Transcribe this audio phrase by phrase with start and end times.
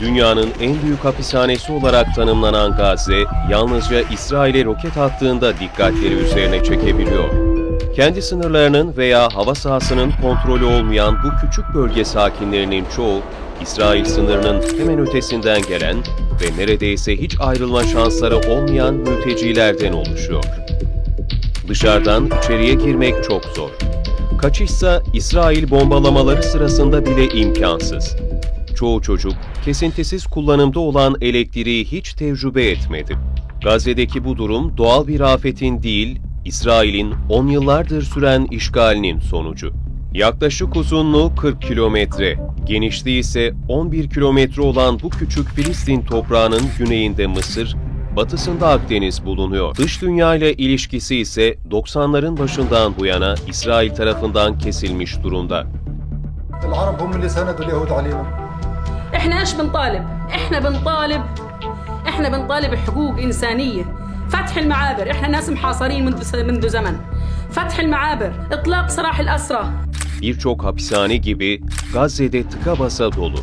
[0.00, 7.54] Dünyanın en büyük hapishanesi olarak tanımlanan Gazze, yalnızca İsrail'e roket attığında dikkatleri üzerine çekebiliyor.
[7.96, 13.20] Kendi sınırlarının veya hava sahasının kontrolü olmayan bu küçük bölge sakinlerinin çoğu,
[13.62, 15.96] İsrail sınırının hemen ötesinden gelen
[16.42, 20.44] ve neredeyse hiç ayrılma şansları olmayan mültecilerden oluşuyor.
[21.68, 23.83] Dışarıdan içeriye girmek çok zor.
[24.38, 28.16] Kaçışsa İsrail bombalamaları sırasında bile imkansız.
[28.76, 29.32] Çoğu çocuk
[29.64, 33.16] kesintisiz kullanımda olan elektriği hiç tecrübe etmedi.
[33.64, 39.72] Gazze'deki bu durum doğal bir afetin değil, İsrail'in 10 yıllardır süren işgalinin sonucu.
[40.12, 47.76] Yaklaşık uzunluğu 40 kilometre, genişliği ise 11 kilometre olan bu küçük Filistin toprağının güneyinde Mısır,
[48.15, 49.75] batısında Akdeniz bulunuyor.
[49.75, 55.67] Dış dünya ile ilişkisi ise 90'ların başından bu yana İsrail tarafından kesilmiş durumda.
[56.67, 58.23] العرب هم اللي سندوا اليهود علينا
[59.15, 60.03] احنا ايش بنطالب؟
[60.37, 61.23] احنا بنطالب
[62.07, 63.83] احنا بنطالب حقوق انسانيه
[64.29, 66.95] فتح المعابر احنا ناس محاصرين منذ منذ زمن
[67.51, 69.63] فتح المعابر اطلاق سراح الاسرى
[70.21, 71.61] Birçok hapishane gibi
[71.93, 73.39] Gazze'de tıka basa dolu.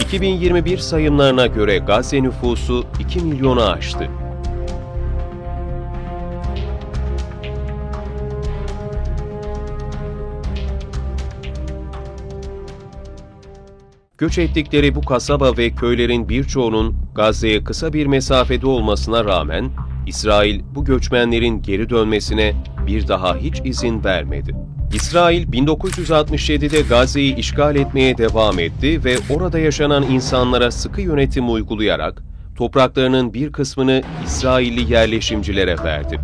[0.00, 4.08] 2021 sayımlarına göre Gazze nüfusu 2 milyonu aştı.
[14.18, 19.70] Göç ettikleri bu kasaba ve köylerin birçoğunun Gazze'ye kısa bir mesafede olmasına rağmen
[20.06, 22.54] İsrail bu göçmenlerin geri dönmesine
[22.86, 24.75] bir daha hiç izin vermedi.
[24.94, 32.22] İsrail 1967'de Gazze'yi işgal etmeye devam etti ve orada yaşanan insanlara sıkı yönetim uygulayarak
[32.56, 36.20] topraklarının bir kısmını İsrailli yerleşimcilere verdi.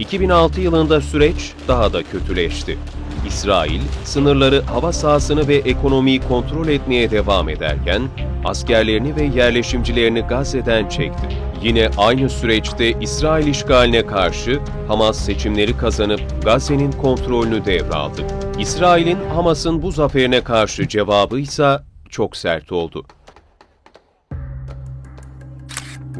[0.00, 2.78] ...2006 yılında süreç daha da kötüleşti.
[3.26, 8.02] İsrail, sınırları, hava sahasını ve ekonomiyi kontrol etmeye devam ederken,
[8.44, 11.28] askerlerini ve yerleşimcilerini Gazze'den çekti.
[11.62, 18.22] Yine aynı süreçte İsrail işgaline karşı Hamas seçimleri kazanıp Gazze'nin kontrolünü devraldı.
[18.58, 21.78] İsrail'in Hamas'ın bu zaferine karşı cevabı ise
[22.10, 23.04] çok sert oldu.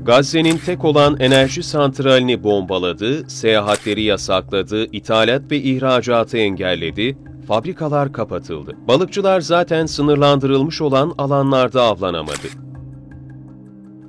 [0.06, 7.18] Gazze'nin tek olan enerji santralini bombaladı, seyahatleri yasakladı, ithalat ve ihracatı engelledi,
[7.48, 8.76] fabrikalar kapatıldı.
[8.88, 12.48] Balıkçılar zaten sınırlandırılmış olan alanlarda avlanamadı.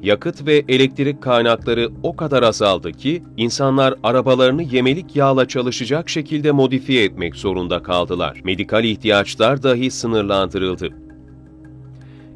[0.01, 7.03] Yakıt ve elektrik kaynakları o kadar azaldı ki insanlar arabalarını yemelik yağla çalışacak şekilde modifiye
[7.03, 8.41] etmek zorunda kaldılar.
[8.43, 11.06] Medikal ihtiyaçlar dahi sınırlandırıldı.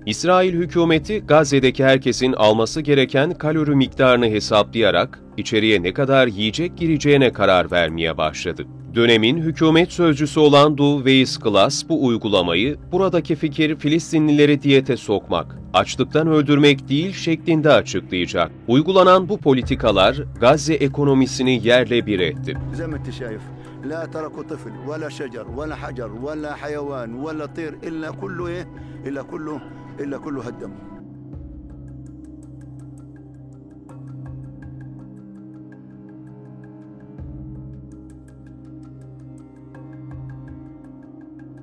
[0.06, 7.71] İsrail hükümeti Gazze'deki herkesin alması gereken kalori miktarını hesaplayarak içeriye ne kadar yiyecek gireceğine karar
[7.71, 8.65] vermeye başladı.
[8.94, 16.88] Dönemin hükümet sözcüsü olan Du Weizklas bu uygulamayı buradaki fikir Filistinlileri diyete sokmak, açlıktan öldürmek
[16.88, 18.50] değil şeklinde açıklayacak.
[18.69, 22.59] Uygulanan bu politikalar Gazze ekonomisini yerle bir etti.
[22.78, 23.43] زي ما انت شايف
[23.91, 28.65] لا تركوا طفل ولا شجر ولا حجر ولا حيوان ولا طير الا كله ايه
[29.06, 29.56] الا كله
[30.00, 30.97] الا كله هدموا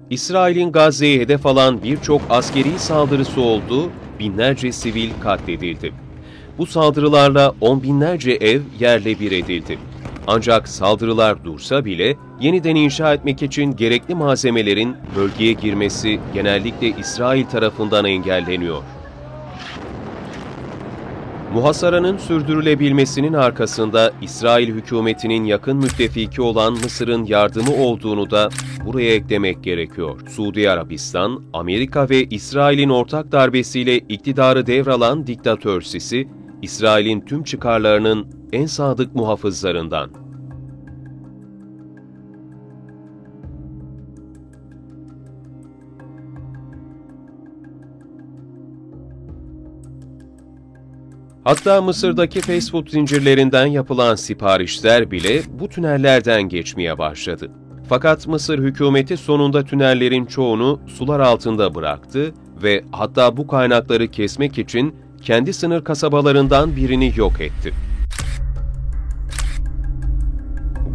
[0.10, 5.94] İsrail'in Gazze'ye hedef alan birçok askeri saldırısı oldu, binlerce sivil katledildi.
[6.58, 9.78] Bu saldırılarla on binlerce ev yerle bir edildi.
[10.31, 18.05] Ancak saldırılar dursa bile yeniden inşa etmek için gerekli malzemelerin bölgeye girmesi genellikle İsrail tarafından
[18.05, 18.83] engelleniyor.
[21.55, 28.49] Muhasaranın sürdürülebilmesinin arkasında İsrail hükümetinin yakın müttefiki olan Mısır'ın yardımı olduğunu da
[28.87, 30.21] buraya eklemek gerekiyor.
[30.29, 36.29] Suudi Arabistan, Amerika ve İsrail'in ortak darbesiyle iktidarı devralan diktatör Sisi,
[36.63, 40.11] İsrail'in tüm çıkarlarının en sadık muhafızlarından.
[51.45, 57.51] Hatta Mısır'daki fast food zincirlerinden yapılan siparişler bile bu tünellerden geçmeye başladı.
[57.89, 64.95] Fakat Mısır hükümeti sonunda tünellerin çoğunu sular altında bıraktı ve hatta bu kaynakları kesmek için
[65.23, 67.88] kendi sınır kasabalarından birini yok etti.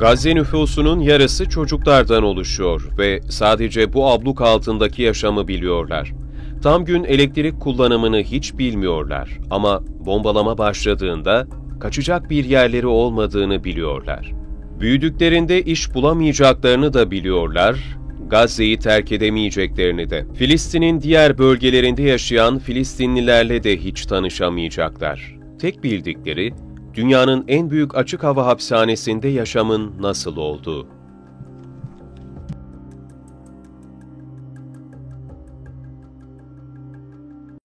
[0.03, 6.13] Gazze nüfusunun yarısı çocuklardan oluşuyor ve sadece bu abluk altındaki yaşamı biliyorlar.
[6.63, 11.47] Tam gün elektrik kullanımını hiç bilmiyorlar ama bombalama başladığında
[11.79, 14.31] kaçacak bir yerleri olmadığını biliyorlar.
[14.79, 17.97] Büyüdüklerinde iş bulamayacaklarını da biliyorlar,
[18.29, 20.25] Gazze'yi terk edemeyeceklerini de.
[20.33, 25.35] Filistin'in diğer bölgelerinde yaşayan Filistinlilerle de hiç tanışamayacaklar.
[25.59, 26.53] Tek bildikleri,
[26.95, 30.87] dünyanın en büyük açık hava hapishanesinde yaşamın nasıl olduğu.